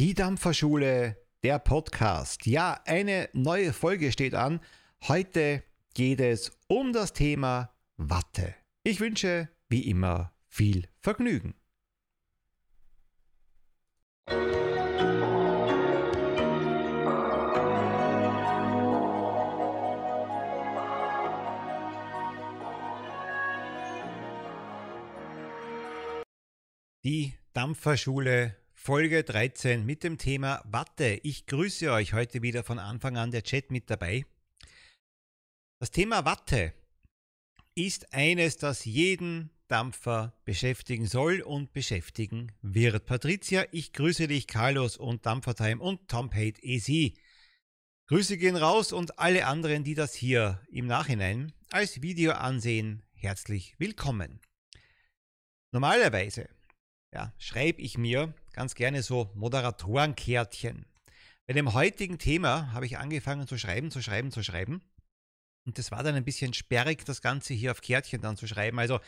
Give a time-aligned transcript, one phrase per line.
[0.00, 2.46] Die Dampferschule, der Podcast.
[2.46, 4.60] Ja, eine neue Folge steht an.
[5.08, 8.54] Heute geht es um das Thema Watte.
[8.84, 11.54] Ich wünsche, wie immer, viel Vergnügen.
[27.02, 28.57] Die Dampferschule
[28.88, 31.20] Folge 13 mit dem Thema Watte.
[31.22, 34.24] Ich grüße euch heute wieder von Anfang an der Chat mit dabei.
[35.78, 36.72] Das Thema Watte
[37.74, 43.04] ist eines, das jeden Dampfer beschäftigen soll und beschäftigen wird.
[43.04, 47.12] Patricia, ich grüße dich, Carlos und Dampfertime und Tom Pate EC.
[48.06, 53.74] Grüße gehen raus und alle anderen, die das hier im Nachhinein als Video ansehen, herzlich
[53.76, 54.40] willkommen.
[55.72, 56.48] Normalerweise
[57.12, 60.86] ja, schreibe ich mir ganz gerne so Moderatorenkärtchen.
[61.46, 64.82] Bei dem heutigen Thema habe ich angefangen zu schreiben, zu schreiben, zu schreiben.
[65.66, 68.78] Und das war dann ein bisschen sperrig, das Ganze hier auf Kärtchen dann zu schreiben.
[68.78, 69.00] Also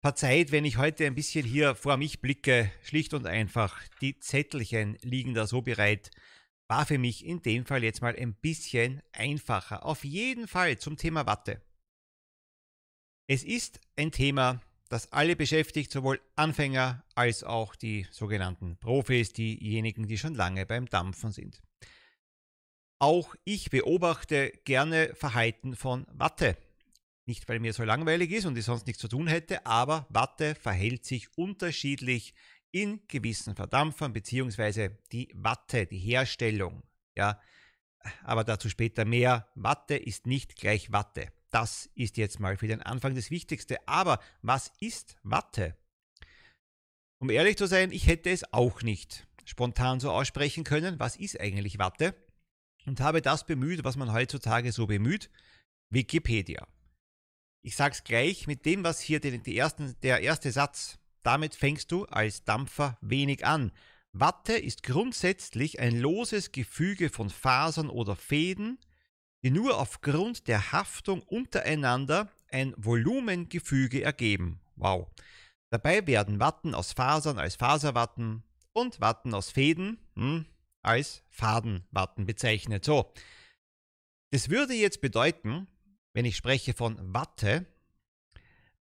[0.00, 3.80] verzeiht, wenn ich heute ein bisschen hier vor mich blicke, schlicht und einfach.
[4.00, 6.10] Die Zettelchen liegen da so bereit.
[6.68, 9.86] War für mich in dem Fall jetzt mal ein bisschen einfacher.
[9.86, 11.62] Auf jeden Fall zum Thema Watte.
[13.26, 20.06] Es ist ein Thema, das alle beschäftigt, sowohl Anfänger als auch die sogenannten Profis, diejenigen,
[20.06, 21.62] die schon lange beim Dampfen sind.
[22.98, 26.56] Auch ich beobachte gerne Verhalten von Watte.
[27.26, 30.54] Nicht, weil mir so langweilig ist und ich sonst nichts zu tun hätte, aber Watte
[30.54, 32.34] verhält sich unterschiedlich
[32.70, 36.82] in gewissen Verdampfern, beziehungsweise die Watte, die Herstellung.
[37.14, 37.40] Ja,
[38.24, 39.48] aber dazu später mehr.
[39.54, 41.32] Watte ist nicht gleich Watte.
[41.50, 43.76] Das ist jetzt mal für den Anfang das Wichtigste.
[43.86, 45.76] Aber was ist Watte?
[47.20, 51.00] Um ehrlich zu sein, ich hätte es auch nicht spontan so aussprechen können.
[51.00, 52.14] Was ist eigentlich Watte?
[52.86, 55.30] Und habe das bemüht, was man heutzutage so bemüht.
[55.90, 56.66] Wikipedia.
[57.62, 60.98] Ich sag's gleich mit dem, was hier die, die ersten, der erste Satz.
[61.22, 63.72] Damit fängst du als Dampfer wenig an.
[64.12, 68.78] Watte ist grundsätzlich ein loses Gefüge von Fasern oder Fäden,
[69.42, 74.60] die nur aufgrund der Haftung untereinander ein Volumengefüge ergeben.
[74.76, 75.08] Wow.
[75.70, 80.46] Dabei werden Watten aus Fasern als Faserwatten und Watten aus Fäden hm,
[80.82, 82.84] als Fadenwatten bezeichnet.
[82.84, 83.12] So.
[84.30, 85.68] Das würde jetzt bedeuten,
[86.12, 87.66] wenn ich spreche von Watte,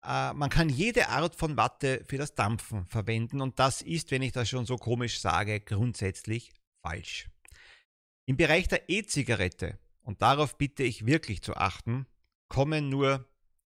[0.03, 4.21] äh, man kann jede Art von Watte für das Dampfen verwenden und das ist, wenn
[4.21, 7.29] ich das schon so komisch sage, grundsätzlich falsch.
[8.25, 12.07] Im Bereich der E-Zigarette und darauf bitte ich wirklich zu achten,
[12.47, 13.27] kommen nur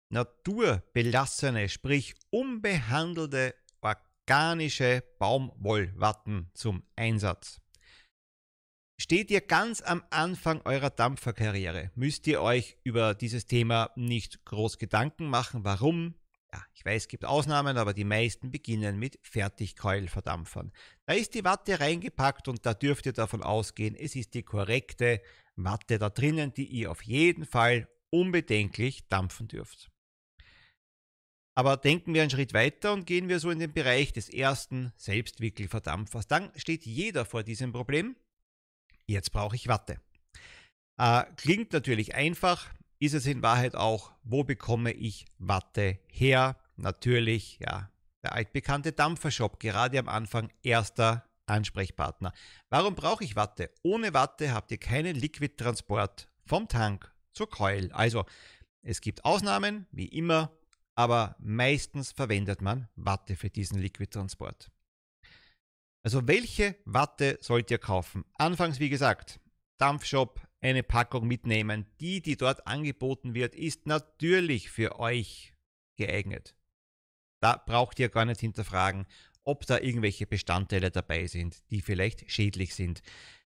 [0.09, 3.53] naturbelassene, sprich unbehandelte
[4.29, 7.59] organische Baumwollwatten zum Einsatz.
[9.01, 14.77] Steht ihr ganz am Anfang eurer Dampferkarriere, müsst ihr euch über dieses Thema nicht groß
[14.77, 15.63] Gedanken machen.
[15.63, 16.13] Warum?
[16.53, 20.71] Ja, ich weiß, es gibt Ausnahmen, aber die meisten beginnen mit Fertigkeulverdampfern.
[21.07, 25.21] Da ist die Watte reingepackt und da dürft ihr davon ausgehen, es ist die korrekte
[25.63, 29.89] Watte da drinnen, die ihr auf jeden Fall unbedenklich dampfen dürft.
[31.55, 34.93] Aber denken wir einen Schritt weiter und gehen wir so in den Bereich des ersten
[34.95, 36.27] Selbstwickelverdampfers.
[36.27, 38.15] Dann steht jeder vor diesem Problem.
[39.07, 39.99] Jetzt brauche ich Watte.
[40.97, 42.69] Äh, klingt natürlich einfach,
[42.99, 46.57] ist es in Wahrheit auch, wo bekomme ich Watte her?
[46.77, 47.91] Natürlich, ja,
[48.23, 52.33] der altbekannte Dampfershop, gerade am Anfang erster Ansprechpartner.
[52.69, 53.71] Warum brauche ich Watte?
[53.83, 57.91] Ohne Watte habt ihr keinen Liquid-Transport vom Tank zur Keul.
[57.91, 58.25] Also,
[58.81, 60.51] es gibt Ausnahmen, wie immer,
[60.95, 64.71] aber meistens verwendet man Watte für diesen Liquid-Transport.
[66.03, 68.25] Also, welche Watte sollt ihr kaufen?
[68.35, 69.39] Anfangs, wie gesagt,
[69.77, 71.85] Dampfshop, eine Packung mitnehmen.
[71.99, 75.53] Die, die dort angeboten wird, ist natürlich für euch
[75.97, 76.55] geeignet.
[77.41, 79.05] Da braucht ihr gar nicht hinterfragen
[79.49, 83.01] ob da irgendwelche Bestandteile dabei sind, die vielleicht schädlich sind.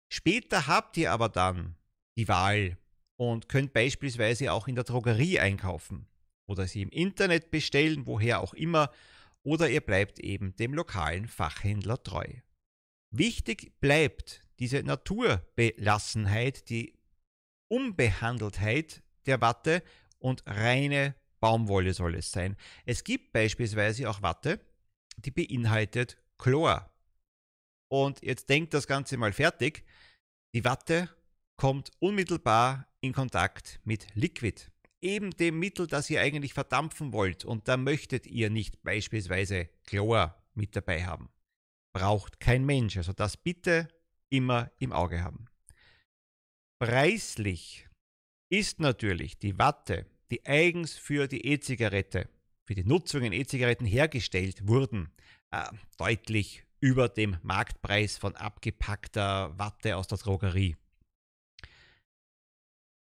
[0.09, 1.75] Später habt ihr aber dann
[2.17, 2.77] die Wahl
[3.15, 6.07] und könnt beispielsweise auch in der Drogerie einkaufen
[6.47, 8.91] oder sie im Internet bestellen, woher auch immer,
[9.43, 12.27] oder ihr bleibt eben dem lokalen Fachhändler treu.
[13.11, 16.97] Wichtig bleibt diese Naturbelassenheit, die
[17.67, 19.83] Unbehandeltheit der Watte
[20.19, 22.55] und reine Baumwolle soll es sein.
[22.85, 24.59] Es gibt beispielsweise auch Watte,
[25.17, 26.89] die beinhaltet Chlor.
[27.89, 29.83] Und jetzt denkt das Ganze mal fertig.
[30.53, 31.09] Die Watte
[31.57, 34.71] kommt unmittelbar in Kontakt mit Liquid,
[35.01, 37.45] eben dem Mittel, das ihr eigentlich verdampfen wollt.
[37.45, 41.29] Und da möchtet ihr nicht beispielsweise Chlor mit dabei haben.
[41.93, 42.97] Braucht kein Mensch.
[42.97, 43.87] Also das bitte
[44.29, 45.45] immer im Auge haben.
[46.79, 47.87] Preislich
[48.49, 52.29] ist natürlich die Watte, die eigens für die E-Zigarette,
[52.65, 55.11] für die Nutzung in E-Zigaretten hergestellt wurden,
[55.51, 55.63] äh,
[55.97, 60.75] deutlich über dem Marktpreis von abgepackter Watte aus der Drogerie.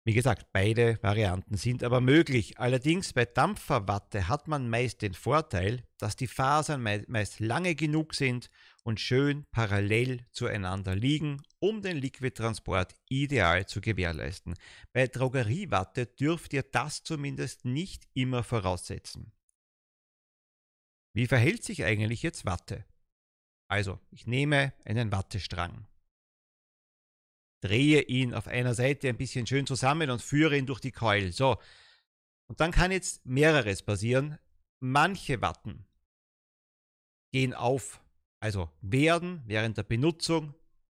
[0.07, 2.59] Wie gesagt, beide Varianten sind aber möglich.
[2.59, 8.51] Allerdings bei Dampferwatte hat man meist den Vorteil, dass die Fasern meist lange genug sind
[8.83, 14.55] und schön parallel zueinander liegen, um den Liquidtransport ideal zu gewährleisten.
[14.95, 19.33] Bei Drogeriewatte dürft ihr das zumindest nicht immer voraussetzen.
[21.13, 22.85] Wie verhält sich eigentlich jetzt Watte?
[23.69, 25.87] Also, ich nehme einen Wattestrang
[27.61, 31.33] drehe ihn auf einer Seite ein bisschen schön zusammen und führe ihn durch die Keul.
[31.33, 31.59] So.
[32.49, 34.39] Und dann kann jetzt mehreres passieren.
[34.81, 35.85] Manche Watten
[37.33, 38.03] gehen auf,
[38.41, 40.55] also werden während der Benutzung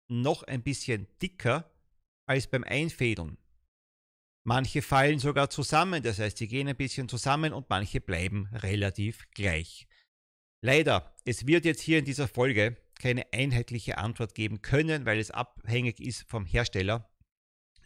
[0.08, 1.70] noch ein bisschen dicker
[2.26, 3.38] als beim Einfädeln.
[4.46, 9.30] Manche fallen sogar zusammen, das heißt, sie gehen ein bisschen zusammen und manche bleiben relativ
[9.32, 9.88] gleich.
[10.66, 15.30] Leider, es wird jetzt hier in dieser Folge keine einheitliche Antwort geben können, weil es
[15.30, 17.12] abhängig ist vom Hersteller,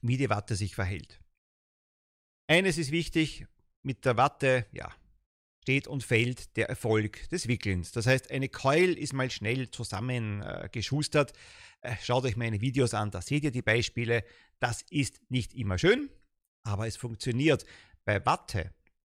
[0.03, 1.19] wie die Watte sich verhält.
[2.47, 3.47] Eines ist wichtig,
[3.81, 4.93] mit der Watte, ja,
[5.63, 7.93] steht und fällt der Erfolg des Wickelns.
[7.93, 11.33] Das heißt, eine Keul ist mal schnell zusammengeschustert.
[11.81, 14.23] Äh, Schaut euch meine Videos an, da seht ihr die Beispiele.
[14.59, 16.11] Das ist nicht immer schön,
[16.63, 17.65] aber es funktioniert.
[18.05, 18.71] Bei Watte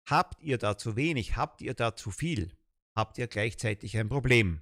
[0.09, 2.57] habt ihr da zu wenig, habt ihr da zu viel,
[2.95, 4.61] habt ihr gleichzeitig ein Problem.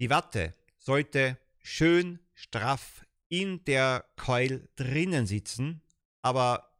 [0.00, 5.82] Die Watte sollte schön straff in der Keul drinnen sitzen,
[6.22, 6.70] aber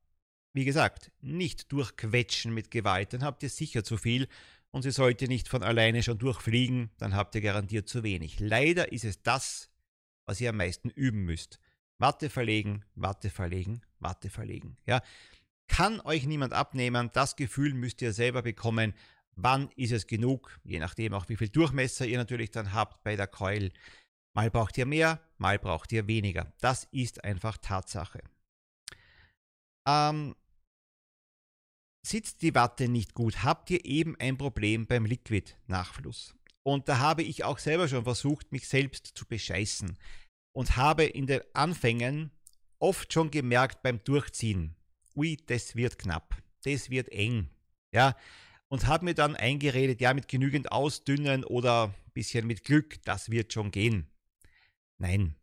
[0.53, 4.27] wie gesagt, nicht durchquetschen mit Gewalt, dann habt ihr sicher zu viel
[4.71, 8.41] und sie sollte nicht von alleine schon durchfliegen, dann habt ihr garantiert zu wenig.
[8.41, 9.71] Leider ist es das,
[10.27, 11.61] was ihr am meisten üben müsst.
[11.99, 14.77] Watte verlegen, Watte verlegen, Watte verlegen.
[14.87, 15.03] Ja,
[15.69, 18.95] kann euch niemand abnehmen, das Gefühl müsst ihr selber bekommen,
[19.37, 20.61] Wann ist es genug?
[20.65, 23.73] Je nachdem auch, wie viel Durchmesser ihr natürlich dann habt bei der Coil.
[24.35, 26.53] Mal braucht ihr mehr, mal braucht ihr weniger.
[26.61, 28.21] Das ist einfach Tatsache.
[29.89, 30.35] Ähm,
[32.07, 36.35] sitzt die Watte nicht gut, habt ihr eben ein Problem beim Liquid-Nachfluss.
[36.63, 39.99] Und da habe ich auch selber schon versucht, mich selbst zu bescheißen.
[40.53, 42.31] Und habe in den Anfängen
[42.79, 44.77] oft schon gemerkt beim Durchziehen,
[45.15, 47.49] ui, das wird knapp, das wird eng.
[47.93, 48.17] Ja,
[48.71, 53.31] und habe mir dann eingeredet, ja, mit genügend Ausdünnen oder ein bisschen mit Glück, das
[53.31, 54.09] wird schon gehen.
[54.99, 55.35] Nein,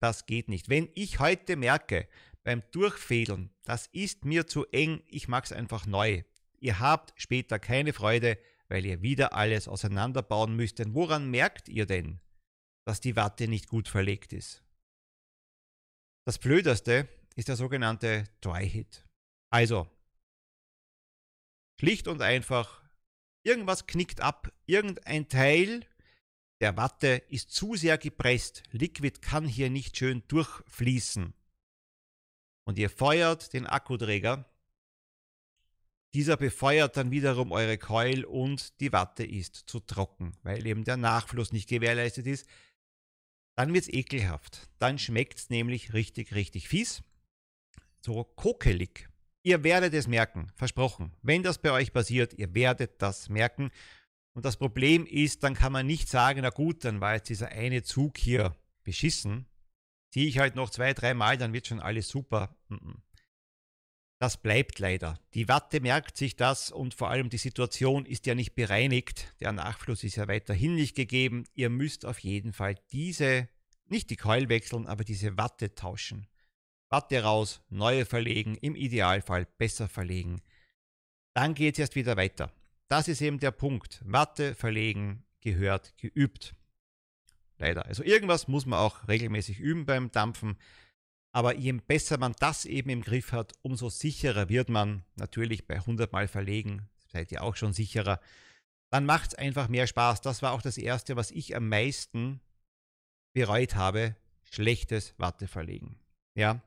[0.00, 0.68] das geht nicht.
[0.68, 2.08] Wenn ich heute merke,
[2.44, 6.22] beim Durchfädeln, das ist mir zu eng, ich es einfach neu.
[6.58, 8.38] Ihr habt später keine Freude,
[8.68, 10.78] weil ihr wieder alles auseinanderbauen müsst.
[10.78, 12.20] Denn woran merkt ihr denn,
[12.84, 14.62] dass die Watte nicht gut verlegt ist?
[16.24, 19.04] Das Blödeste ist der sogenannte Dry Hit.
[19.50, 19.88] Also,
[21.78, 22.82] Schlicht und einfach,
[23.42, 25.86] irgendwas knickt ab, irgendein Teil
[26.60, 28.62] der Watte ist zu sehr gepresst.
[28.72, 31.34] Liquid kann hier nicht schön durchfließen.
[32.64, 34.50] Und ihr feuert den Akkuträger.
[36.14, 40.96] Dieser befeuert dann wiederum eure Coil und die Watte ist zu trocken, weil eben der
[40.96, 42.48] Nachfluss nicht gewährleistet ist.
[43.54, 44.70] Dann wird es ekelhaft.
[44.78, 47.02] Dann schmeckt es nämlich richtig, richtig fies.
[48.00, 49.10] So kokelig.
[49.46, 51.12] Ihr werdet es merken, versprochen.
[51.22, 53.70] Wenn das bei euch passiert, ihr werdet das merken.
[54.32, 57.50] Und das Problem ist, dann kann man nicht sagen, na gut, dann war jetzt dieser
[57.50, 59.46] eine Zug hier beschissen.
[60.10, 62.56] Ziehe ich halt noch zwei, drei Mal, dann wird schon alles super.
[64.18, 65.20] Das bleibt leider.
[65.34, 69.32] Die Watte merkt sich das und vor allem die Situation ist ja nicht bereinigt.
[69.38, 71.44] Der Nachfluss ist ja weiterhin nicht gegeben.
[71.54, 73.48] Ihr müsst auf jeden Fall diese,
[73.86, 76.26] nicht die Keul wechseln, aber diese Watte tauschen.
[76.88, 80.40] Watte raus, neue verlegen, im Idealfall besser verlegen.
[81.34, 82.52] Dann geht es erst wieder weiter.
[82.88, 84.00] Das ist eben der Punkt.
[84.04, 86.54] Watte verlegen gehört geübt.
[87.58, 87.86] Leider.
[87.86, 90.56] Also irgendwas muss man auch regelmäßig üben beim Dampfen.
[91.32, 95.04] Aber je besser man das eben im Griff hat, umso sicherer wird man.
[95.16, 98.20] Natürlich bei 100 Mal verlegen seid ihr auch schon sicherer.
[98.90, 100.20] Dann macht es einfach mehr Spaß.
[100.20, 102.40] Das war auch das Erste, was ich am meisten
[103.34, 104.16] bereut habe.
[104.44, 105.98] Schlechtes Watte verlegen.
[106.34, 106.62] Ja,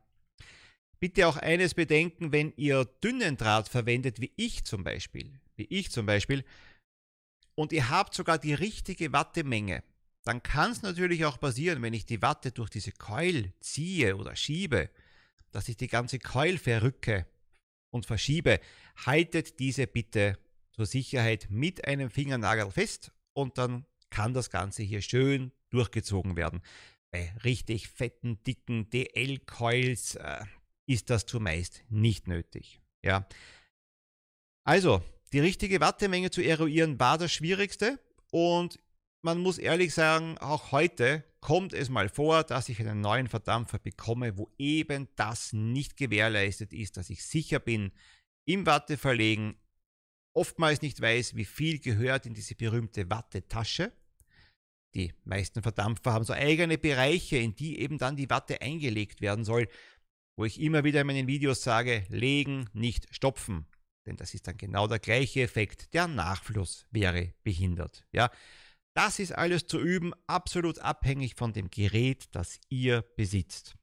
[1.00, 5.92] Bitte auch eines bedenken, wenn ihr dünnen Draht verwendet, wie ich zum Beispiel, wie ich
[5.92, 6.44] zum Beispiel,
[7.56, 9.84] und ihr habt sogar die richtige Wattemenge,
[10.24, 14.36] dann kann es natürlich auch passieren, wenn ich die Watte durch diese Keul ziehe oder
[14.36, 14.90] schiebe,
[15.52, 17.26] dass ich die ganze Keul verrücke
[17.92, 18.60] und verschiebe.
[19.06, 20.38] Haltet diese bitte
[20.72, 26.62] zur Sicherheit mit einem Fingernagel fest und dann kann das Ganze hier schön durchgezogen werden.
[27.12, 30.46] bei richtig fetten, dicken DL-Coils äh,
[30.90, 32.82] ist das zumeist nicht nötig.
[33.04, 33.28] Ja.
[34.64, 38.00] Also, die richtige Wattemenge zu eruieren war das Schwierigste
[38.32, 38.80] und
[39.22, 43.78] man muss ehrlich sagen, auch heute kommt es mal vor, dass ich einen neuen Verdampfer
[43.78, 47.92] bekomme, wo eben das nicht gewährleistet ist, dass ich sicher bin,
[48.46, 49.56] im Watteverlegen
[50.34, 53.92] oftmals nicht weiß, wie viel gehört in diese berühmte Wattetasche.
[54.96, 59.46] Die meisten Verdampfer haben so eigene Bereiche, in die eben dann die Watte eingelegt werden
[59.46, 59.68] soll,
[60.40, 63.68] wo ich immer wieder in meinen Videos sage, legen, nicht stopfen.
[64.06, 65.94] Denn das ist dann genau der gleiche Effekt.
[65.94, 68.06] Der Nachfluss wäre behindert.
[68.14, 68.32] Ja,
[68.94, 73.76] das ist alles zu üben, absolut abhängig von dem Gerät, das ihr besitzt.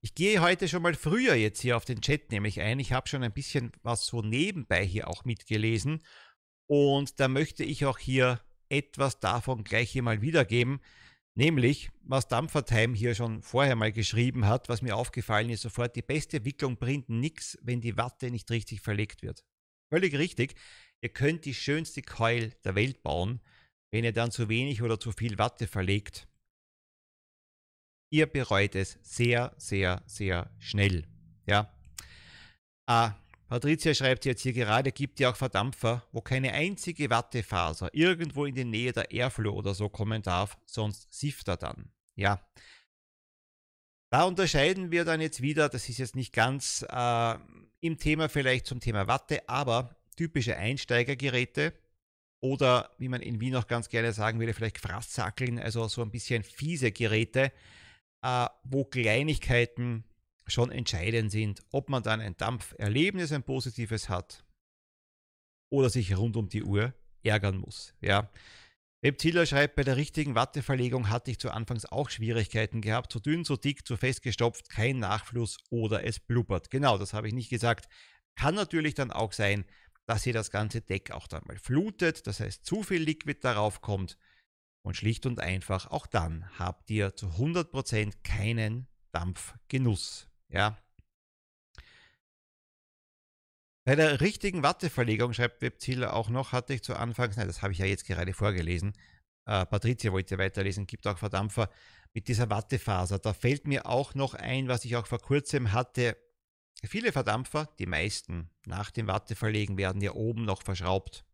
[0.00, 2.80] Ich gehe heute schon mal früher jetzt hier auf den Chat nämlich ein.
[2.80, 6.02] Ich habe schon ein bisschen was so nebenbei hier auch mitgelesen.
[6.66, 10.80] Und da möchte ich auch hier etwas davon gleich hier mal wiedergeben.
[11.38, 16.02] Nämlich, was Dampfertime hier schon vorher mal geschrieben hat, was mir aufgefallen ist, sofort, die
[16.02, 19.44] beste Wicklung bringt nichts, wenn die Watte nicht richtig verlegt wird.
[19.90, 20.54] Völlig richtig.
[21.02, 23.42] Ihr könnt die schönste Coil der Welt bauen,
[23.90, 26.26] wenn ihr dann zu wenig oder zu viel Watte verlegt.
[28.08, 31.06] Ihr bereut es sehr, sehr, sehr schnell.
[31.44, 31.70] Ja.
[32.86, 33.14] Ah,
[33.48, 38.54] Patricia schreibt jetzt hier gerade, gibt ja auch Verdampfer, wo keine einzige Wattefaser irgendwo in
[38.54, 41.90] die Nähe der Airflow oder so kommen darf, sonst sifft er dann.
[42.16, 42.40] Ja.
[44.10, 47.34] Da unterscheiden wir dann jetzt wieder, das ist jetzt nicht ganz äh,
[47.80, 51.72] im Thema vielleicht zum Thema Watte, aber typische Einsteigergeräte,
[52.40, 56.10] oder wie man in Wien auch ganz gerne sagen würde, vielleicht Fraßsackeln, also so ein
[56.10, 57.52] bisschen fiese Geräte,
[58.22, 60.04] äh, wo Kleinigkeiten
[60.46, 64.44] schon entscheidend sind, ob man dann ein Dampferlebnis, ein positives hat
[65.70, 67.94] oder sich rund um die Uhr ärgern muss.
[68.00, 68.30] Ja.
[69.02, 73.12] Webziller schreibt, bei der richtigen Watteverlegung hatte ich zu Anfangs auch Schwierigkeiten gehabt.
[73.12, 76.70] Zu dünn, zu dick, zu festgestopft, kein Nachfluss oder es blubbert.
[76.70, 77.88] Genau, das habe ich nicht gesagt.
[78.36, 79.64] Kann natürlich dann auch sein,
[80.06, 83.80] dass ihr das ganze Deck auch dann mal flutet, das heißt zu viel Liquid darauf
[83.80, 84.16] kommt
[84.82, 90.28] und schlicht und einfach auch dann habt ihr zu 100% keinen Dampfgenuss.
[90.48, 90.78] Ja.
[93.84, 97.72] Bei der richtigen Watteverlegung, schreibt Webzieler auch noch, hatte ich zu Anfangs, nein, das habe
[97.72, 98.94] ich ja jetzt gerade vorgelesen,
[99.46, 101.70] äh, Patricia wollte weiterlesen, gibt auch Verdampfer
[102.12, 103.20] mit dieser Wattefaser.
[103.20, 106.16] Da fällt mir auch noch ein, was ich auch vor kurzem hatte,
[106.84, 111.24] Viele Verdampfer, die meisten nach dem Watteverlegen, werden ja oben noch verschraubt.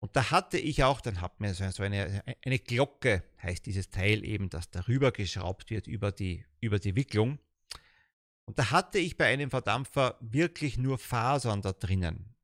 [0.00, 4.24] Und da hatte ich auch, dann hat mir so eine, eine Glocke, heißt dieses Teil
[4.24, 7.38] eben, das darüber geschraubt wird, über die, über die Wicklung.
[8.46, 12.34] Und da hatte ich bei einem Verdampfer wirklich nur Fasern da drinnen.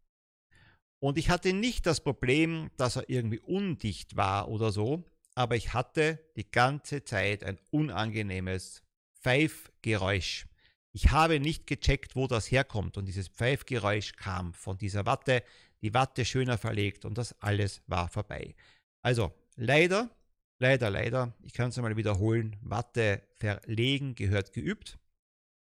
[1.02, 5.04] Und ich hatte nicht das Problem, dass er irgendwie undicht war oder so,
[5.34, 8.82] aber ich hatte die ganze Zeit ein unangenehmes
[9.22, 10.46] Pfeifgeräusch.
[10.92, 15.42] Ich habe nicht gecheckt, wo das herkommt und dieses Pfeifgeräusch kam von dieser Watte,
[15.82, 18.54] die Watte schöner verlegt und das alles war vorbei.
[19.02, 20.10] Also leider,
[20.58, 24.98] leider, leider, ich kann es einmal wiederholen, Watte verlegen gehört geübt.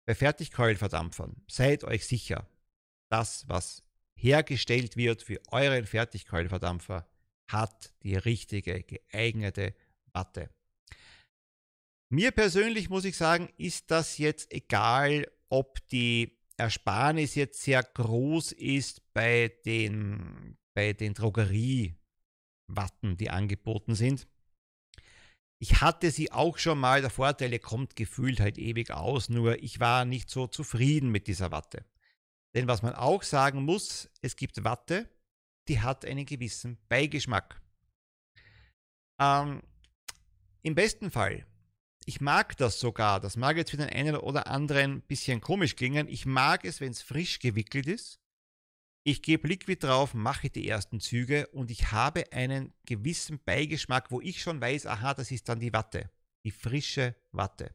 [0.06, 2.48] Bei Fertigkeulverdampfern seid euch sicher,
[3.10, 3.84] das, was
[4.16, 7.08] hergestellt wird für euren Fertigkeulverdampfer,
[7.48, 9.76] hat die richtige, geeignete
[10.14, 10.50] Watte.
[12.10, 18.52] Mir persönlich muss ich sagen, ist das jetzt egal, ob die Ersparnis jetzt sehr groß
[18.54, 21.96] ist bei den, bei den Drogeriewatten,
[23.18, 24.28] die angeboten sind.
[25.62, 29.80] Ich hatte sie auch schon mal, der Vorteil, kommt gefühlt halt ewig aus, nur ich
[29.80, 31.86] war nicht so zufrieden mit dieser Watte.
[32.56, 35.08] Denn was man auch sagen muss, es gibt Watte,
[35.68, 37.62] die hat einen gewissen Beigeschmack.
[39.20, 39.62] Ähm,
[40.64, 41.46] Im besten Fall
[42.06, 43.20] ich mag das sogar.
[43.20, 46.08] Das mag jetzt für den einen oder anderen ein bisschen komisch klingen.
[46.08, 48.20] Ich mag es, wenn es frisch gewickelt ist.
[49.04, 54.22] Ich gebe Liquid drauf, mache die ersten Züge und ich habe einen gewissen Beigeschmack, wo
[54.22, 56.12] ich schon weiß, aha, das ist dann die Watte.
[56.44, 57.74] Die frische Watte.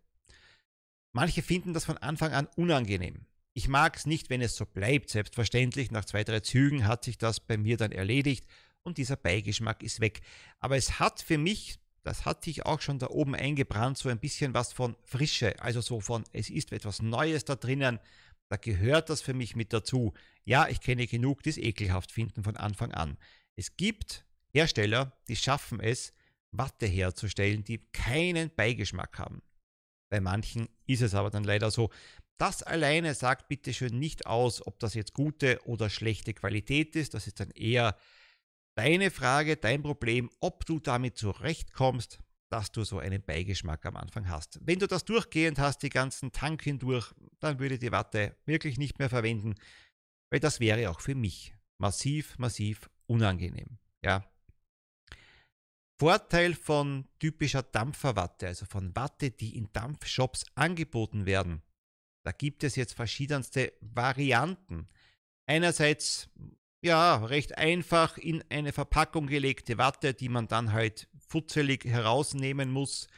[1.12, 3.26] Manche finden das von Anfang an unangenehm.
[3.54, 5.11] Ich mag es nicht, wenn es so bleibt.
[5.11, 8.47] Selbstverständlich, nach zwei, drei Zügen hat sich das bei mir dann erledigt
[8.83, 10.21] und dieser Beigeschmack ist weg.
[10.61, 14.21] Aber es hat für mich das hat sich auch schon da oben eingebrannt, so ein
[14.21, 17.99] bisschen was von Frische, also so von, es ist etwas Neues da drinnen,
[18.48, 20.14] da gehört das für mich mit dazu.
[20.44, 23.18] Ja, ich kenne genug, die es ekelhaft finden von Anfang an.
[23.56, 26.12] Es gibt Hersteller, die schaffen es,
[26.52, 29.42] Watte herzustellen, die keinen Beigeschmack haben.
[30.08, 31.90] Bei manchen ist es aber dann leider so.
[32.38, 37.14] Das alleine sagt bitte schön nicht aus, ob das jetzt gute oder schlechte Qualität ist.
[37.14, 37.96] Das ist dann eher
[38.76, 42.20] deine Frage, dein Problem, ob du damit zurechtkommst.
[42.48, 44.60] Dass du so einen Beigeschmack am Anfang hast.
[44.62, 48.78] Wenn du das durchgehend hast, die ganzen Tank hindurch, dann würde ich die Watte wirklich
[48.78, 49.54] nicht mehr verwenden,
[50.30, 53.78] weil das wäre auch für mich massiv, massiv unangenehm.
[54.04, 54.24] Ja.
[55.98, 61.62] Vorteil von typischer Dampferwatte, also von Watte, die in Dampfshops angeboten werden.
[62.24, 64.88] Da gibt es jetzt verschiedenste Varianten.
[65.48, 66.28] Einerseits
[66.82, 73.09] ja, recht einfach in eine Verpackung gelegte Watte, die man dann halt futzelig herausnehmen muss.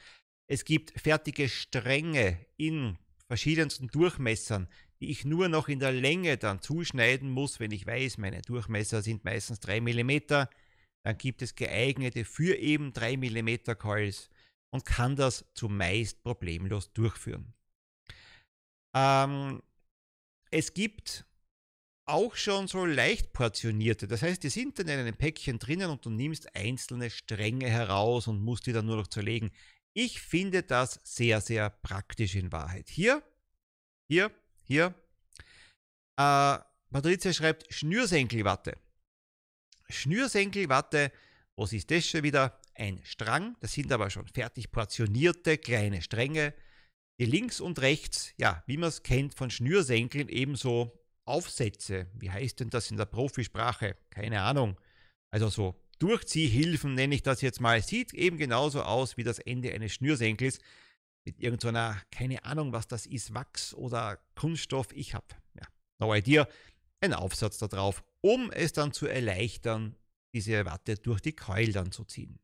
[0.51, 4.69] Es gibt fertige Stränge in verschiedensten Durchmessern,
[5.01, 9.03] die ich nur noch in der Länge dann zuschneiden muss, wenn ich weiß, meine Durchmesser
[9.03, 10.49] sind meistens 3 mm.
[11.05, 14.31] Dann gibt es geeignete für eben 3 mm Coils
[14.71, 17.55] und kann das zumeist problemlos durchführen.
[18.95, 19.63] Ähm,
[20.51, 21.28] es gibt
[22.09, 24.09] auch schon so leicht portionierte.
[24.09, 28.27] Das heißt, die sind dann in einem Päckchen drinnen und du nimmst einzelne Stränge heraus
[28.27, 29.51] und musst die dann nur noch zerlegen.
[29.93, 32.89] Ich finde das sehr, sehr praktisch in Wahrheit.
[32.89, 33.23] Hier,
[34.09, 34.31] hier,
[34.65, 34.95] hier.
[36.17, 36.59] Äh,
[36.91, 38.79] Patricia schreibt Schnürsenkelwatte.
[39.89, 41.13] Schnürsenkelwatte,
[41.57, 42.61] was ist das schon wieder?
[42.75, 46.55] Ein Strang, das sind aber schon fertig portionierte kleine Stränge,
[47.19, 50.98] die links und rechts, ja, wie man es kennt von Schnürsenkeln, ebenso
[51.29, 53.97] Aufsätze, wie heißt denn das in der Profisprache?
[54.11, 54.79] Keine Ahnung.
[55.31, 57.83] Also so Durchziehhilfen nenne ich das jetzt mal.
[57.83, 60.61] Sieht eben genauso aus wie das Ende eines Schnürsenkels
[61.25, 64.89] mit irgendeiner, so keine Ahnung, was das ist, Wachs oder Kunststoff.
[64.93, 65.67] Ich habe, ja,
[65.99, 66.49] no idea,
[67.01, 69.97] einen Aufsatz da drauf, um es dann zu erleichtern,
[70.33, 72.39] diese Watte durch die Keul dann zu ziehen.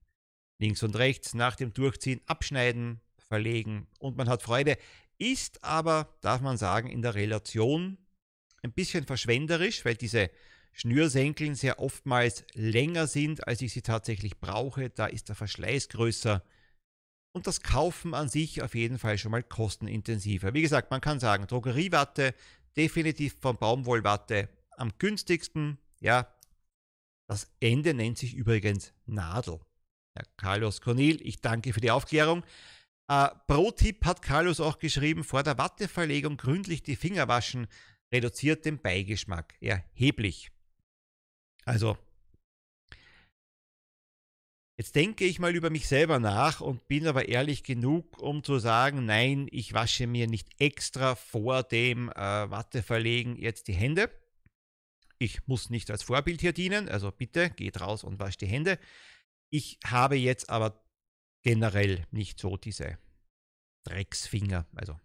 [0.60, 4.76] Links und rechts nach dem Durchziehen abschneiden, verlegen und man hat Freude.
[5.16, 7.98] Ist aber, darf man sagen, in der Relation
[8.64, 10.30] ein bisschen verschwenderisch, weil diese
[10.72, 14.90] Schnürsenkeln sehr oftmals länger sind, als ich sie tatsächlich brauche.
[14.90, 16.42] Da ist der Verschleiß größer.
[17.32, 20.54] Und das Kaufen an sich auf jeden Fall schon mal kostenintensiver.
[20.54, 22.34] Wie gesagt, man kann sagen, Drogeriewatte,
[22.76, 25.78] definitiv von Baumwollwatte am günstigsten.
[26.00, 26.32] Ja,
[27.28, 29.60] das Ende nennt sich übrigens Nadel.
[30.16, 32.44] Ja, Carlos Cornel, ich danke für die Aufklärung.
[33.08, 37.66] Äh, Pro-Tipp hat Carlos auch geschrieben, vor der Watteverlegung gründlich die Finger waschen,
[38.14, 40.52] reduziert den Beigeschmack erheblich.
[41.64, 41.98] Also,
[44.78, 48.60] jetzt denke ich mal über mich selber nach und bin aber ehrlich genug, um zu
[48.60, 52.14] sagen, nein, ich wasche mir nicht extra vor dem äh,
[52.50, 54.10] Watteverlegen jetzt die Hände.
[55.18, 58.78] Ich muss nicht als Vorbild hier dienen, also bitte geht raus und wascht die Hände.
[59.50, 60.84] Ich habe jetzt aber
[61.42, 62.98] generell nicht so diese
[63.84, 64.98] Drecksfinger, also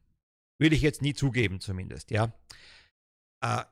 [0.59, 2.33] würde ich jetzt nie zugeben zumindest, ja.
[3.41, 3.63] Äh,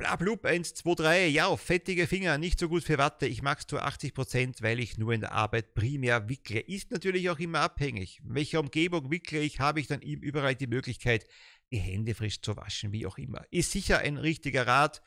[0.00, 3.26] Blablub 1, 2, 3, ja, fettige Finger, nicht so gut für Watte.
[3.26, 6.60] Ich mag es zu 80%, weil ich nur in der Arbeit primär wickle.
[6.60, 8.20] Ist natürlich auch immer abhängig.
[8.24, 11.26] In welcher Umgebung wickle ich, habe ich dann überall die Möglichkeit,
[11.70, 13.44] die Hände frisch zu waschen, wie auch immer.
[13.50, 15.02] Ist sicher ein richtiger Rat,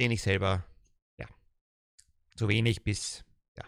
[0.00, 0.64] den ich selber,
[1.18, 1.26] ja,
[2.36, 3.22] zu wenig bis,
[3.58, 3.66] ja,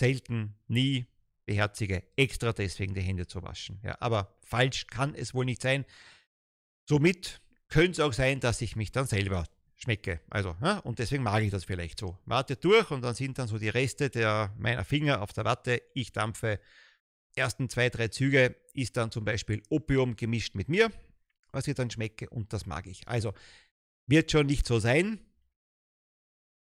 [0.00, 1.04] selten, nie
[1.44, 3.80] beherzige, extra deswegen die Hände zu waschen.
[3.82, 5.84] Ja, aber falsch kann es wohl nicht sein.
[6.88, 10.20] Somit könnte es auch sein, dass ich mich dann selber schmecke.
[10.30, 12.18] Also, ja, und deswegen mag ich das vielleicht so.
[12.24, 15.82] Warte durch und dann sind dann so die Reste der, meiner Finger auf der Watte.
[15.94, 16.60] Ich dampfe.
[17.34, 20.90] Ersten zwei, drei Züge ist dann zum Beispiel Opium gemischt mit mir,
[21.52, 23.06] was ich dann schmecke und das mag ich.
[23.06, 23.34] Also,
[24.06, 25.20] wird schon nicht so sein.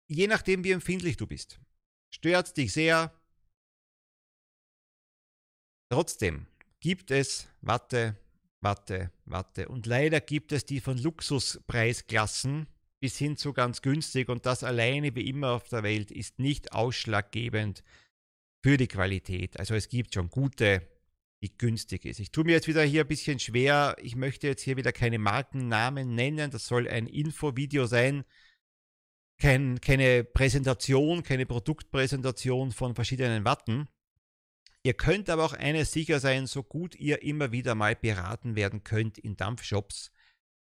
[0.08, 1.60] Je nachdem, wie empfindlich du bist.
[2.12, 3.14] Stört dich sehr.
[5.92, 6.46] Trotzdem
[6.80, 8.16] gibt es Watte,
[8.62, 9.68] Watte, Watte.
[9.70, 12.68] Und leider gibt es die von Luxuspreisklassen
[13.00, 16.74] bis hin zu ganz günstig und das alleine wie immer auf der Welt ist nicht
[16.74, 17.84] ausschlaggebend
[18.62, 19.58] für die Qualität.
[19.60, 20.82] Also es gibt schon gute,
[21.42, 22.20] die günstig ist.
[22.20, 23.96] Ich tue mir jetzt wieder hier ein bisschen schwer.
[24.02, 26.52] Ich möchte jetzt hier wieder keine Markennamen nennen.
[26.52, 28.26] Das soll ein Infovideo sein.
[29.42, 33.88] Kein, keine Präsentation, keine Produktpräsentation von verschiedenen Watten.
[34.84, 38.84] Ihr könnt aber auch eines sicher sein, so gut ihr immer wieder mal beraten werden
[38.84, 40.12] könnt in Dampfshops,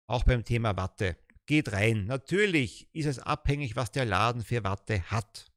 [0.09, 1.19] auch beim Thema Watte.
[1.47, 2.07] Geht rein.
[2.07, 5.51] Natürlich ist es abhängig, was der Laden für Watte hat.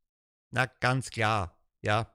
[0.54, 2.14] Na, ganz klar, ja.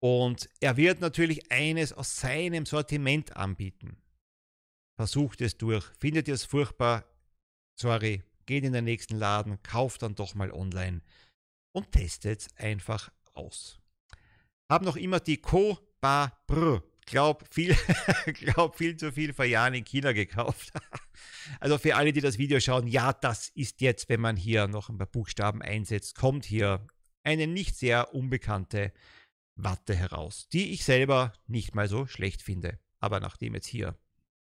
[0.00, 4.00] Und er wird natürlich eines aus seinem Sortiment anbieten.
[4.96, 5.84] Versucht es durch.
[5.98, 7.04] Findet ihr es furchtbar?
[7.78, 11.02] Sorry, geht in den nächsten Laden, kauft dann doch mal online
[11.72, 13.77] und testet es einfach aus
[14.68, 16.82] habe noch immer die Co Ba Br.
[17.06, 17.74] Glaub viel,
[18.34, 20.72] glaub viel zu viel vor Jahren in China gekauft.
[21.60, 24.90] also für alle, die das Video schauen, ja, das ist jetzt, wenn man hier noch
[24.90, 26.86] ein paar Buchstaben einsetzt, kommt hier
[27.24, 28.92] eine nicht sehr unbekannte
[29.54, 32.78] Watte heraus, die ich selber nicht mal so schlecht finde.
[33.00, 33.98] Aber nachdem jetzt hier,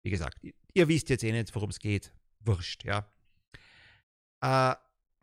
[0.03, 0.44] wie gesagt,
[0.75, 3.11] ihr wisst jetzt eh nicht, worum es geht, wurscht, ja.
[4.42, 4.75] Äh,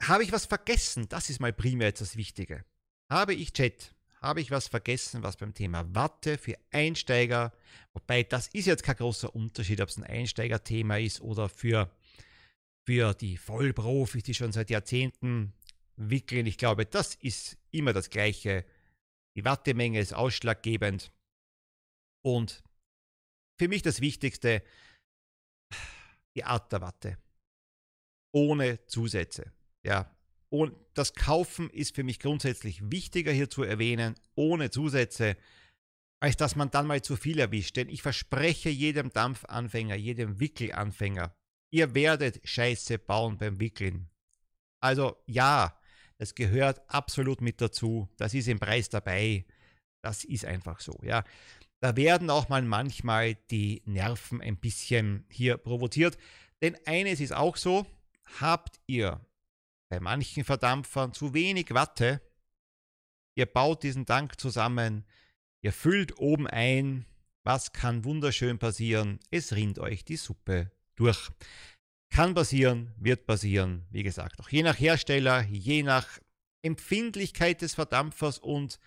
[0.02, 1.10] habe ich was vergessen?
[1.10, 2.64] Das ist mal primär jetzt das Wichtige.
[3.10, 3.97] Habe ich Chat?
[4.28, 7.54] Habe ich was vergessen, was beim Thema Watte für Einsteiger,
[7.94, 11.90] wobei das ist jetzt kein großer Unterschied, ob es ein Einsteigerthema ist oder für,
[12.86, 15.54] für die Vollprofis, die schon seit Jahrzehnten
[15.96, 16.46] wickeln.
[16.46, 18.66] Ich glaube, das ist immer das Gleiche.
[19.38, 21.14] Die Wattemenge ist ausschlaggebend.
[22.22, 22.62] Und
[23.58, 24.62] für mich das Wichtigste,
[26.36, 27.18] die Art der Watte.
[28.34, 29.54] Ohne Zusätze.
[29.86, 30.14] Ja,
[30.50, 35.36] und das Kaufen ist für mich grundsätzlich wichtiger hier zu erwähnen, ohne Zusätze,
[36.20, 37.76] als dass man dann mal zu viel erwischt.
[37.76, 41.36] Denn ich verspreche jedem Dampfanfänger, jedem Wickelanfänger,
[41.72, 44.10] ihr werdet Scheiße bauen beim Wickeln.
[44.80, 45.78] Also ja,
[46.18, 48.10] das gehört absolut mit dazu.
[48.18, 49.46] Das ist im Preis dabei.
[50.02, 51.24] Das ist einfach so, ja.
[51.80, 56.18] Da werden auch mal manchmal die Nerven ein bisschen hier provoziert.
[56.62, 57.86] Denn eines ist auch so,
[58.40, 59.22] habt ihr
[59.90, 62.22] bei manchen Verdampfern zu wenig Watte.
[63.36, 65.06] Ihr baut diesen Tank zusammen,
[65.62, 67.06] ihr füllt oben ein.
[67.44, 69.20] Was kann wunderschön passieren?
[69.32, 71.30] Es rinnt euch die Suppe durch.
[72.10, 73.86] Kann passieren, wird passieren.
[73.90, 76.20] Wie gesagt, auch je nach Hersteller, je nach
[76.62, 78.80] Empfindlichkeit des Verdampfers und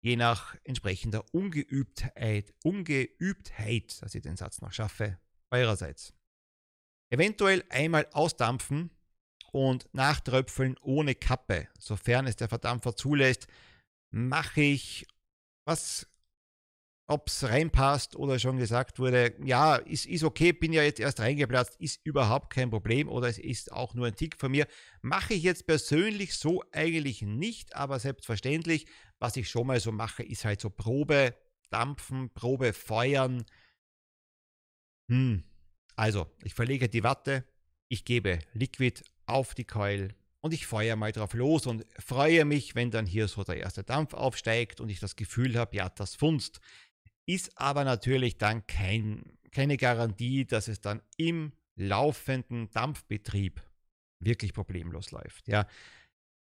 [0.00, 5.18] je nach entsprechender Ungeübtheit, Ungeübtheit, dass ich den Satz noch schaffe,
[5.50, 6.14] eurerseits.
[7.10, 8.90] Eventuell einmal ausdampfen,
[9.56, 13.46] und Nachtröpfeln ohne Kappe, sofern es der Verdampfer zulässt,
[14.10, 15.06] mache ich,
[15.64, 16.06] was,
[17.06, 21.20] ob es reinpasst oder schon gesagt wurde, ja, ist, ist okay, bin ja jetzt erst
[21.20, 24.66] reingeplatzt, ist überhaupt kein Problem oder es ist auch nur ein Tick von mir.
[25.00, 28.86] Mache ich jetzt persönlich so eigentlich nicht, aber selbstverständlich,
[29.18, 31.34] was ich schon mal so mache, ist halt so Probe
[31.70, 33.42] dampfen, Probe feuern.
[35.10, 35.44] Hm.
[35.94, 37.46] Also, ich verlege die Watte,
[37.88, 42.74] ich gebe Liquid auf die Keul und ich feuere mal drauf los und freue mich,
[42.74, 46.14] wenn dann hier so der erste Dampf aufsteigt und ich das Gefühl habe, ja, das
[46.14, 46.60] funzt.
[47.26, 53.60] Ist aber natürlich dann kein, keine Garantie, dass es dann im laufenden Dampfbetrieb
[54.20, 55.48] wirklich problemlos läuft.
[55.48, 55.66] Ja.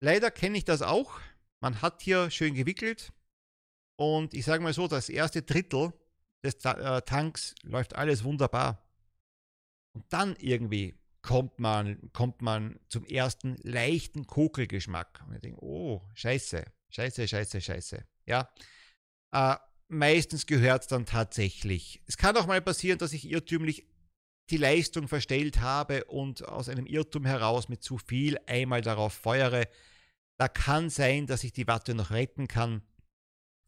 [0.01, 1.19] Leider kenne ich das auch.
[1.59, 3.11] Man hat hier schön gewickelt
[3.97, 5.93] und ich sage mal so, das erste Drittel
[6.43, 8.87] des äh, Tanks läuft alles wunderbar.
[9.93, 15.23] Und dann irgendwie kommt man, kommt man zum ersten leichten Kokelgeschmack.
[15.27, 18.05] Und ich denke, oh, scheiße, scheiße, scheiße, scheiße.
[18.25, 18.49] Ja.
[19.31, 19.55] Äh,
[19.87, 22.01] meistens gehört es dann tatsächlich.
[22.05, 23.87] Es kann auch mal passieren, dass ich irrtümlich
[24.49, 29.67] die Leistung verstellt habe und aus einem Irrtum heraus mit zu viel einmal darauf feuere.
[30.37, 32.81] Da kann sein, dass ich die Watte noch retten kann.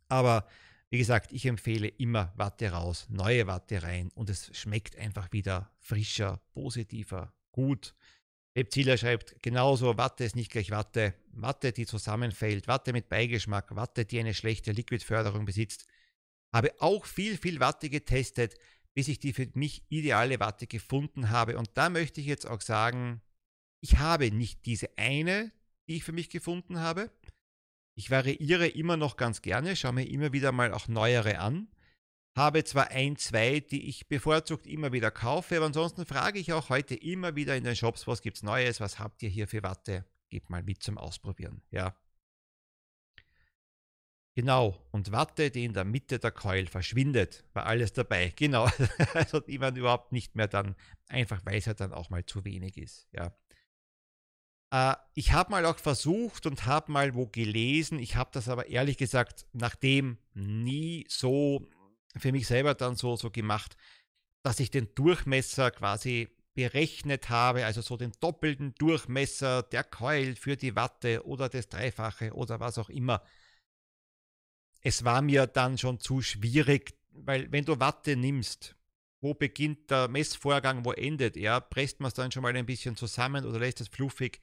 [0.07, 0.47] Aber
[0.89, 5.71] wie gesagt, ich empfehle immer Watte raus, neue Watte rein und es schmeckt einfach wieder
[5.79, 7.95] frischer, positiver, gut.
[8.69, 11.13] Zieler schreibt genauso, Watte ist nicht gleich Watte.
[11.31, 15.85] Watte, die zusammenfällt, Watte mit Beigeschmack, Watte, die eine schlechte Liquidförderung besitzt.
[16.53, 18.55] Habe auch viel, viel Watte getestet,
[18.93, 21.57] bis ich die für mich ideale Watte gefunden habe.
[21.57, 23.21] Und da möchte ich jetzt auch sagen,
[23.81, 25.51] ich habe nicht diese eine,
[25.87, 27.09] die ich für mich gefunden habe.
[27.95, 31.69] Ich variiere immer noch ganz gerne, schaue mir immer wieder mal auch neuere an.
[32.35, 36.69] Habe zwar ein, zwei, die ich bevorzugt immer wieder kaufe, aber ansonsten frage ich auch
[36.69, 39.63] heute immer wieder in den Shops, was gibt es Neues, was habt ihr hier für
[39.63, 40.05] Watte?
[40.29, 41.93] Gebt mal mit zum Ausprobieren, ja.
[44.33, 48.29] Genau, und Watte, die in der Mitte der Keul verschwindet, war alles dabei.
[48.37, 48.69] Genau,
[49.13, 50.75] also die man überhaupt nicht mehr dann,
[51.09, 53.35] einfach weil es ja dann auch mal zu wenig ist, ja.
[54.71, 58.67] Äh, ich habe mal auch versucht und habe mal wo gelesen, ich habe das aber
[58.67, 61.67] ehrlich gesagt nachdem nie so
[62.17, 63.77] für mich selber dann so, so gemacht,
[64.43, 70.57] dass ich den Durchmesser quasi berechnet habe, also so den doppelten Durchmesser der Keul für
[70.57, 73.23] die Watte oder das Dreifache oder was auch immer.
[74.81, 78.75] Es war mir dann schon zu schwierig, weil wenn du Watte nimmst,
[79.21, 82.95] wo beginnt der Messvorgang, wo endet er, presst man es dann schon mal ein bisschen
[82.95, 84.41] zusammen oder lässt es fluffig.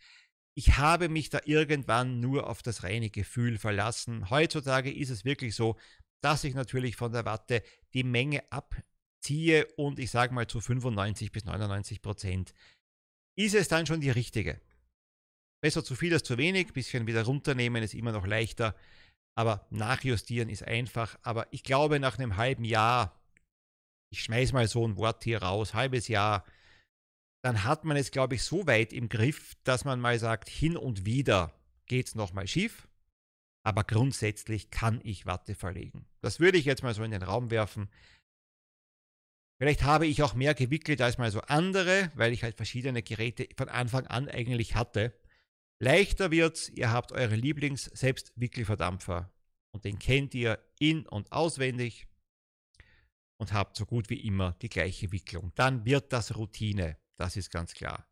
[0.55, 4.31] Ich habe mich da irgendwann nur auf das reine Gefühl verlassen.
[4.31, 5.77] Heutzutage ist es wirklich so,
[6.21, 7.63] dass ich natürlich von der Watte
[7.95, 12.55] die Menge abziehe und ich sage mal zu 95 bis 99 Prozent
[13.37, 14.61] ist es dann schon die richtige.
[15.61, 18.75] Besser zu viel als zu wenig, bisschen wieder runternehmen ist immer noch leichter,
[19.37, 21.19] aber nachjustieren ist einfach.
[21.23, 23.21] Aber ich glaube, nach einem halben Jahr,
[24.11, 26.45] ich schmeiß mal so ein Wort hier raus, halbes Jahr,
[27.45, 30.77] dann hat man es, glaube ich, so weit im Griff, dass man mal sagt, hin
[30.77, 31.55] und wieder
[31.87, 32.88] geht es nochmal schief.
[33.69, 36.07] Aber grundsätzlich kann ich Watte verlegen.
[36.23, 37.91] Das würde ich jetzt mal so in den Raum werfen.
[39.61, 43.47] Vielleicht habe ich auch mehr gewickelt als mal so andere, weil ich halt verschiedene Geräte
[43.59, 45.13] von Anfang an eigentlich hatte.
[45.81, 49.31] Leichter wird's, ihr habt eure Lieblings-Selbstwickelverdampfer
[49.73, 52.09] und den kennt ihr in- und auswendig
[53.37, 55.53] und habt so gut wie immer die gleiche Wicklung.
[55.57, 58.09] Dann wird das Routine, das ist ganz klar.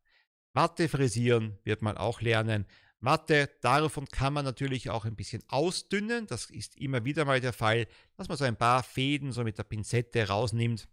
[0.53, 2.67] Watte frisieren wird man auch lernen.
[3.01, 6.27] Watte, davon kann man natürlich auch ein bisschen ausdünnen.
[6.27, 9.59] Das ist immer wieder mal der Fall, dass man so ein paar Fäden so mit
[9.59, 10.89] der Pinzette rausnimmt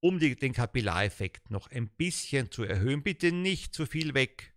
[0.00, 3.02] um die, den Kapillareffekt noch ein bisschen zu erhöhen.
[3.02, 4.54] Bitte nicht zu viel weg,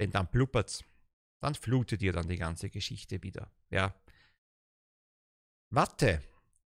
[0.00, 0.84] denn dann pluppert's.
[1.40, 3.50] Dann flutet ihr dann die ganze Geschichte wieder.
[3.70, 3.94] Ja.
[5.70, 6.22] Watte,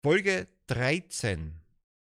[0.03, 1.55] Folge 13.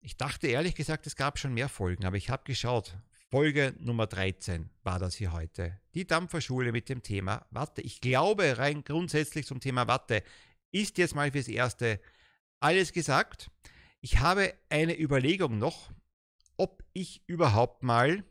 [0.01, 2.97] Ich dachte ehrlich gesagt, es gab schon mehr Folgen, aber ich habe geschaut.
[3.31, 5.79] Folge Nummer 13 war das hier heute.
[5.93, 7.83] Die Dampferschule mit dem Thema Watte.
[7.83, 10.23] Ich glaube, rein grundsätzlich zum Thema Watte
[10.71, 11.99] ist jetzt mal fürs Erste
[12.59, 13.51] alles gesagt.
[14.01, 15.91] Ich habe eine Überlegung noch,
[16.57, 18.23] ob ich überhaupt mal,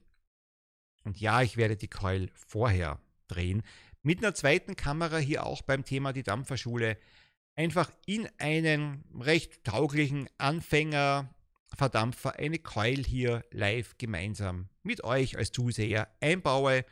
[1.04, 3.62] und ja, ich werde die Coil vorher drehen,
[4.02, 6.98] mit einer zweiten Kamera hier auch beim Thema die Dampferschule
[7.54, 16.08] einfach in einen recht tauglichen Anfängerverdampfer eine Coil hier live gemeinsam mit euch als Zuseher
[16.20, 16.84] einbaue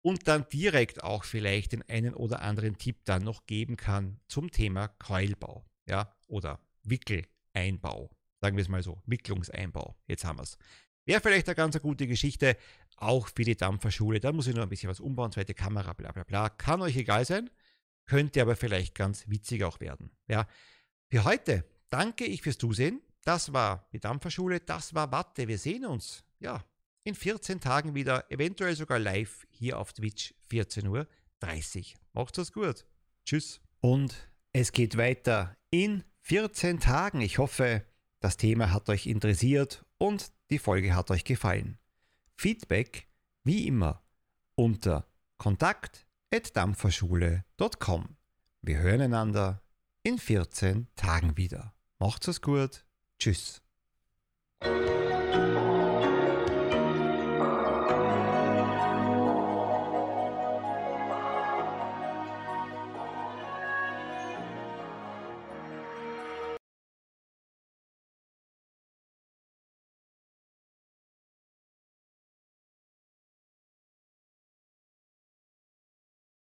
[0.00, 4.50] und dann direkt auch vielleicht den einen oder anderen Tipp dann noch geben kann zum
[4.50, 8.10] Thema Coilbau ja, oder Wickel Einbau.
[8.40, 9.94] Sagen wir es mal so, Wicklungseinbau.
[10.06, 10.58] Jetzt haben wir es.
[11.04, 12.56] Wäre vielleicht eine ganz gute Geschichte,
[12.96, 14.20] auch für die Dampferschule.
[14.20, 16.48] Da muss ich nur ein bisschen was umbauen, zweite Kamera, bla bla bla.
[16.48, 17.50] Kann euch egal sein,
[18.06, 20.10] könnte aber vielleicht ganz witzig auch werden.
[20.28, 20.46] Ja.
[21.10, 23.02] Für heute danke ich fürs Zusehen.
[23.24, 25.46] Das war die Dampferschule, das war Watte.
[25.46, 26.64] Wir sehen uns, ja,
[27.04, 31.06] in 14 Tagen wieder, eventuell sogar live hier auf Twitch, 14.30 Uhr.
[32.12, 32.84] Macht's es gut.
[33.24, 33.60] Tschüss.
[33.80, 37.20] Und es geht weiter in 14 Tagen.
[37.20, 37.84] Ich hoffe,
[38.20, 41.78] das Thema hat euch interessiert und die Folge hat euch gefallen.
[42.36, 43.08] Feedback
[43.44, 44.02] wie immer
[44.54, 48.16] unter kontakt.dampferschule.com.
[48.60, 49.62] Wir hören einander
[50.04, 51.74] in 14 Tagen wieder.
[51.98, 52.84] Macht's es gut.
[53.18, 53.60] Tschüss.